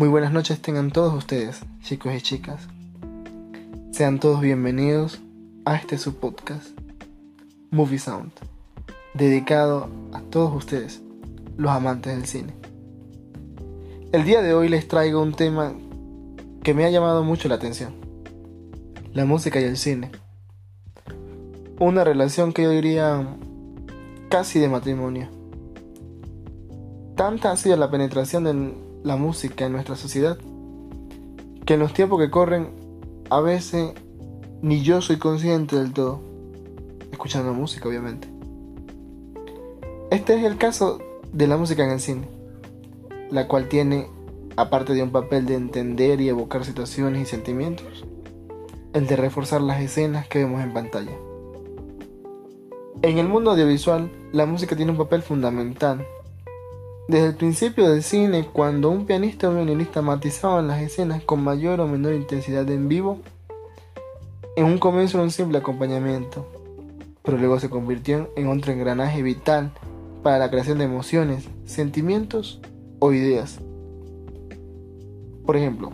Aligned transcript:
Muy 0.00 0.08
buenas 0.08 0.32
noches 0.32 0.62
tengan 0.62 0.92
todos 0.92 1.12
ustedes, 1.12 1.60
chicos 1.82 2.14
y 2.14 2.22
chicas. 2.22 2.68
Sean 3.92 4.18
todos 4.18 4.40
bienvenidos 4.40 5.20
a 5.66 5.76
este 5.76 5.98
subpodcast, 5.98 6.68
Movie 7.70 7.98
Sound, 7.98 8.32
dedicado 9.12 9.90
a 10.14 10.22
todos 10.22 10.56
ustedes, 10.56 11.02
los 11.58 11.70
amantes 11.70 12.16
del 12.16 12.24
cine. 12.24 12.54
El 14.12 14.24
día 14.24 14.40
de 14.40 14.54
hoy 14.54 14.70
les 14.70 14.88
traigo 14.88 15.20
un 15.20 15.34
tema 15.34 15.74
que 16.62 16.72
me 16.72 16.86
ha 16.86 16.90
llamado 16.90 17.22
mucho 17.22 17.50
la 17.50 17.56
atención, 17.56 17.92
la 19.12 19.26
música 19.26 19.60
y 19.60 19.64
el 19.64 19.76
cine. 19.76 20.10
Una 21.78 22.04
relación 22.04 22.54
que 22.54 22.62
yo 22.62 22.70
diría 22.70 23.36
casi 24.30 24.60
de 24.60 24.68
matrimonio. 24.70 25.28
Tanta 27.16 27.52
ha 27.52 27.56
sido 27.58 27.76
la 27.76 27.90
penetración 27.90 28.44
de 28.44 28.89
la 29.02 29.16
música 29.16 29.66
en 29.66 29.72
nuestra 29.72 29.96
sociedad 29.96 30.38
que 31.64 31.74
en 31.74 31.80
los 31.80 31.92
tiempos 31.92 32.20
que 32.20 32.30
corren 32.30 32.70
a 33.30 33.40
veces 33.40 33.92
ni 34.62 34.82
yo 34.82 35.00
soy 35.00 35.18
consciente 35.18 35.76
del 35.76 35.92
todo, 35.92 36.20
escuchando 37.12 37.54
música 37.54 37.88
obviamente. 37.88 38.28
Este 40.10 40.34
es 40.34 40.44
el 40.44 40.58
caso 40.58 40.98
de 41.32 41.46
la 41.46 41.56
música 41.56 41.84
en 41.84 41.90
el 41.90 42.00
cine, 42.00 42.28
la 43.30 43.46
cual 43.46 43.68
tiene, 43.68 44.08
aparte 44.56 44.92
de 44.94 45.02
un 45.02 45.12
papel 45.12 45.46
de 45.46 45.54
entender 45.54 46.20
y 46.20 46.28
evocar 46.28 46.64
situaciones 46.64 47.22
y 47.22 47.26
sentimientos, 47.26 48.04
el 48.92 49.06
de 49.06 49.16
reforzar 49.16 49.60
las 49.60 49.80
escenas 49.80 50.26
que 50.26 50.40
vemos 50.40 50.62
en 50.62 50.72
pantalla. 50.72 51.16
En 53.02 53.18
el 53.18 53.28
mundo 53.28 53.52
audiovisual, 53.52 54.10
la 54.32 54.44
música 54.44 54.76
tiene 54.76 54.90
un 54.90 54.98
papel 54.98 55.22
fundamental. 55.22 56.04
Desde 57.10 57.26
el 57.26 57.34
principio 57.34 57.90
del 57.90 58.04
cine, 58.04 58.46
cuando 58.52 58.88
un 58.88 59.04
pianista 59.04 59.48
o 59.48 59.52
violinista 59.52 60.00
matizaban 60.00 60.68
las 60.68 60.80
escenas 60.80 61.24
con 61.24 61.42
mayor 61.42 61.80
o 61.80 61.88
menor 61.88 62.14
intensidad 62.14 62.70
en 62.70 62.86
vivo, 62.86 63.18
en 64.54 64.66
un 64.66 64.78
comienzo 64.78 65.16
era 65.16 65.24
un 65.24 65.32
simple 65.32 65.58
acompañamiento, 65.58 66.46
pero 67.24 67.36
luego 67.36 67.58
se 67.58 67.68
convirtió 67.68 68.30
en 68.36 68.46
otro 68.46 68.70
engranaje 68.70 69.24
vital 69.24 69.72
para 70.22 70.38
la 70.38 70.50
creación 70.50 70.78
de 70.78 70.84
emociones, 70.84 71.48
sentimientos 71.64 72.60
o 73.00 73.12
ideas. 73.12 73.58
Por 75.44 75.56
ejemplo, 75.56 75.90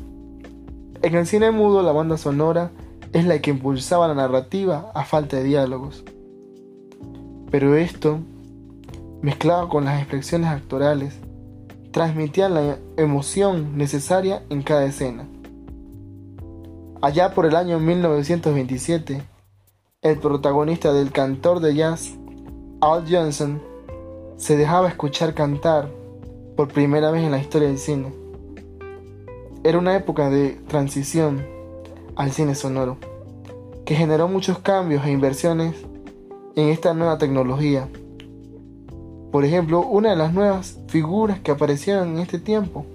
en 1.00 1.14
el 1.14 1.26
cine 1.26 1.50
mudo 1.50 1.82
la 1.82 1.92
banda 1.92 2.18
sonora 2.18 2.72
es 3.14 3.24
la 3.24 3.40
que 3.40 3.52
impulsaba 3.52 4.06
la 4.06 4.14
narrativa 4.14 4.92
a 4.94 5.02
falta 5.06 5.38
de 5.38 5.44
diálogos. 5.44 6.04
Pero 7.50 7.74
esto, 7.74 8.18
mezclado 9.22 9.68
con 9.68 9.84
las 9.84 10.00
expresiones 10.00 10.50
actorales, 10.50 11.18
transmitía 11.92 12.48
la 12.48 12.76
emoción 12.96 13.76
necesaria 13.76 14.42
en 14.50 14.62
cada 14.62 14.84
escena. 14.84 15.26
Allá 17.02 17.34
por 17.34 17.46
el 17.46 17.56
año 17.56 17.78
1927, 17.78 19.22
el 20.02 20.18
protagonista 20.18 20.92
del 20.92 21.10
cantor 21.12 21.60
de 21.60 21.74
jazz, 21.74 22.14
Al 22.80 23.04
Johnson, 23.10 23.62
se 24.36 24.56
dejaba 24.56 24.88
escuchar 24.88 25.34
cantar 25.34 25.88
por 26.56 26.68
primera 26.68 27.10
vez 27.10 27.24
en 27.24 27.30
la 27.30 27.38
historia 27.38 27.68
del 27.68 27.78
cine. 27.78 28.12
Era 29.64 29.78
una 29.78 29.96
época 29.96 30.30
de 30.30 30.50
transición 30.68 31.44
al 32.14 32.30
cine 32.32 32.54
sonoro, 32.54 32.98
que 33.84 33.94
generó 33.94 34.28
muchos 34.28 34.58
cambios 34.58 35.04
e 35.04 35.10
inversiones 35.10 35.74
en 36.56 36.68
esta 36.68 36.94
nueva 36.94 37.18
tecnología. 37.18 37.88
Por 39.36 39.44
ejemplo, 39.44 39.80
una 39.80 40.08
de 40.08 40.16
las 40.16 40.32
nuevas 40.32 40.78
figuras 40.88 41.40
que 41.40 41.50
aparecieron 41.50 42.08
en 42.08 42.20
este 42.20 42.38
tiempo 42.38 42.86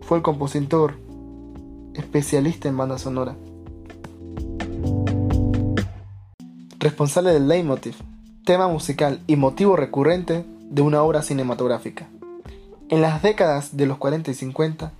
fue 0.00 0.16
el 0.16 0.24
compositor, 0.24 0.94
especialista 1.94 2.68
en 2.68 2.76
banda 2.76 2.98
sonora. 2.98 3.36
Responsable 6.80 7.32
del 7.32 7.46
leitmotiv, 7.46 7.94
tema 8.44 8.66
musical 8.66 9.20
y 9.28 9.36
motivo 9.36 9.76
recurrente 9.76 10.44
de 10.68 10.82
una 10.82 11.00
obra 11.00 11.22
cinematográfica. 11.22 12.08
En 12.88 13.00
las 13.00 13.22
décadas 13.22 13.76
de 13.76 13.86
los 13.86 13.96
40 13.98 14.32
y 14.32 14.34
50, 14.34 14.90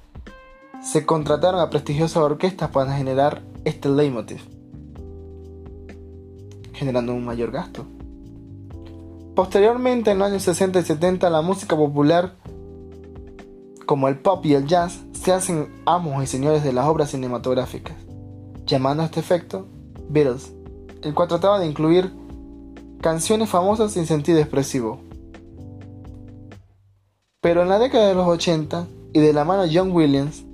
se 0.80 1.04
contrataron 1.04 1.60
a 1.60 1.70
prestigiosas 1.70 2.18
orquestas 2.18 2.70
para 2.70 2.96
generar 2.96 3.42
este 3.64 3.88
leitmotiv, 3.88 4.42
generando 6.72 7.12
un 7.14 7.24
mayor 7.24 7.50
gasto. 7.50 7.84
Posteriormente, 9.34 10.12
en 10.12 10.20
los 10.20 10.28
años 10.28 10.44
60 10.44 10.78
y 10.78 10.84
70, 10.84 11.28
la 11.28 11.42
música 11.42 11.74
popular, 11.74 12.36
como 13.84 14.06
el 14.06 14.20
pop 14.20 14.46
y 14.46 14.54
el 14.54 14.66
jazz, 14.68 15.00
se 15.12 15.32
hacen 15.32 15.82
amos 15.86 16.22
y 16.22 16.28
señores 16.28 16.62
de 16.62 16.72
las 16.72 16.86
obras 16.86 17.10
cinematográficas, 17.10 17.96
llamando 18.64 19.02
a 19.02 19.06
este 19.06 19.18
efecto 19.18 19.66
Beatles, 20.08 20.52
el 21.02 21.14
cual 21.14 21.26
trataba 21.26 21.58
de 21.58 21.66
incluir 21.66 22.12
canciones 23.00 23.50
famosas 23.50 23.92
sin 23.92 24.06
sentido 24.06 24.38
expresivo. 24.38 25.00
Pero 27.40 27.62
en 27.62 27.68
la 27.68 27.80
década 27.80 28.06
de 28.06 28.14
los 28.14 28.28
80 28.28 28.86
y 29.12 29.18
de 29.18 29.32
la 29.32 29.44
mano 29.44 29.62
de 29.62 29.76
John 29.76 29.90
Williams, 29.90 30.44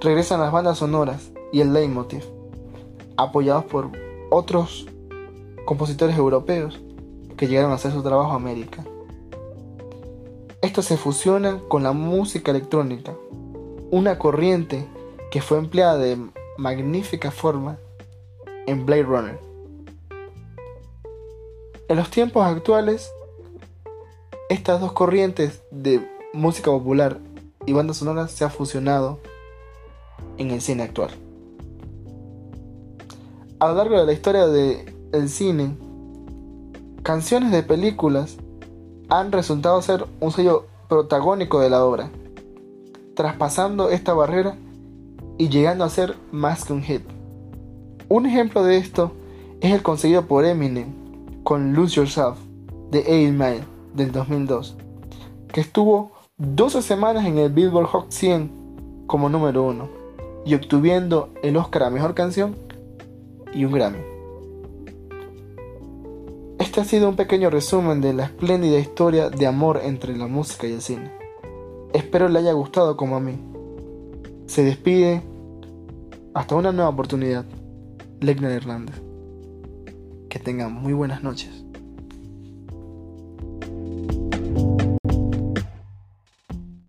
regresan 0.00 0.40
las 0.40 0.52
bandas 0.52 0.78
sonoras 0.78 1.32
y 1.52 1.60
el 1.60 1.74
leitmotiv, 1.74 2.24
apoyados 3.18 3.66
por 3.66 3.90
otros 4.30 4.86
compositores 5.66 6.16
europeos 6.16 6.80
que 7.42 7.48
llegaron 7.48 7.72
a 7.72 7.74
hacer 7.74 7.90
su 7.90 8.04
trabajo 8.04 8.30
a 8.30 8.36
América. 8.36 8.84
Esto 10.60 10.80
se 10.80 10.96
fusiona 10.96 11.60
con 11.66 11.82
la 11.82 11.90
música 11.90 12.52
electrónica, 12.52 13.16
una 13.90 14.16
corriente 14.16 14.86
que 15.32 15.42
fue 15.42 15.58
empleada 15.58 15.98
de 15.98 16.18
magnífica 16.56 17.32
forma 17.32 17.78
en 18.68 18.86
Blade 18.86 19.02
Runner. 19.02 19.40
En 21.88 21.96
los 21.96 22.10
tiempos 22.10 22.46
actuales, 22.46 23.10
estas 24.48 24.80
dos 24.80 24.92
corrientes 24.92 25.64
de 25.72 26.08
música 26.32 26.70
popular 26.70 27.18
y 27.66 27.72
banda 27.72 27.92
sonora 27.92 28.28
se 28.28 28.44
han 28.44 28.52
fusionado 28.52 29.18
en 30.38 30.52
el 30.52 30.60
cine 30.60 30.84
actual. 30.84 31.10
A 33.58 33.66
lo 33.66 33.74
largo 33.74 33.98
de 33.98 34.06
la 34.06 34.12
historia 34.12 34.46
del 34.46 35.28
cine, 35.28 35.76
canciones 37.02 37.50
de 37.50 37.62
películas 37.62 38.36
han 39.08 39.32
resultado 39.32 39.82
ser 39.82 40.06
un 40.20 40.30
sello 40.30 40.66
protagónico 40.88 41.60
de 41.60 41.70
la 41.70 41.84
obra, 41.84 42.10
traspasando 43.14 43.90
esta 43.90 44.14
barrera 44.14 44.56
y 45.36 45.48
llegando 45.48 45.84
a 45.84 45.90
ser 45.90 46.16
más 46.30 46.64
que 46.64 46.72
un 46.72 46.82
hit. 46.82 47.02
Un 48.08 48.26
ejemplo 48.26 48.62
de 48.62 48.76
esto 48.76 49.12
es 49.60 49.72
el 49.72 49.82
conseguido 49.82 50.26
por 50.26 50.44
Eminem 50.44 50.92
con 51.42 51.72
Lose 51.72 51.96
Yourself 51.96 52.38
de 52.90 53.00
8 53.00 53.32
Mile 53.32 53.64
del 53.94 54.12
2002, 54.12 54.76
que 55.52 55.60
estuvo 55.60 56.12
12 56.36 56.82
semanas 56.82 57.26
en 57.26 57.38
el 57.38 57.50
Billboard 57.50 57.86
Hot 57.86 58.10
100 58.10 59.04
como 59.06 59.28
número 59.28 59.64
1 59.64 59.88
y 60.44 60.54
obtuviendo 60.54 61.30
el 61.42 61.56
Oscar 61.56 61.84
a 61.84 61.90
Mejor 61.90 62.14
Canción 62.14 62.54
y 63.52 63.64
un 63.64 63.72
Grammy. 63.72 63.98
Este 66.72 66.80
ha 66.80 66.84
sido 66.84 67.10
un 67.10 67.16
pequeño 67.16 67.50
resumen 67.50 68.00
de 68.00 68.14
la 68.14 68.24
espléndida 68.24 68.78
historia 68.78 69.28
de 69.28 69.46
amor 69.46 69.82
entre 69.84 70.16
la 70.16 70.26
música 70.26 70.66
y 70.66 70.72
el 70.72 70.80
cine. 70.80 71.12
Espero 71.92 72.30
le 72.30 72.38
haya 72.38 72.54
gustado 72.54 72.96
como 72.96 73.16
a 73.16 73.20
mí. 73.20 73.38
Se 74.46 74.64
despide. 74.64 75.22
Hasta 76.32 76.54
una 76.54 76.72
nueva 76.72 76.88
oportunidad. 76.88 77.44
Legner 78.20 78.52
Hernández. 78.52 79.02
Que 80.30 80.38
tengan 80.38 80.72
muy 80.72 80.94
buenas 80.94 81.22
noches. 81.22 81.62